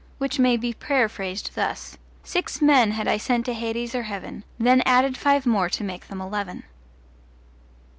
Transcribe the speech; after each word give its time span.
which 0.17 0.39
may 0.39 0.57
be 0.57 0.73
paraphrased 0.73 1.51
thus: 1.53 1.95
Six 2.23 2.59
men 2.59 2.89
had 2.89 3.07
I 3.07 3.17
sent 3.17 3.45
to 3.45 3.53
hades 3.53 3.93
or 3.93 4.01
heaven, 4.01 4.43
Then 4.57 4.81
added 4.81 5.15
five 5.15 5.45
more 5.45 5.69
to 5.69 5.83
make 5.83 6.07
them 6.07 6.19
eleven. 6.19 6.63